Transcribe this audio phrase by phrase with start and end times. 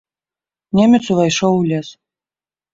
[0.79, 1.87] Немец увайшоў у лес.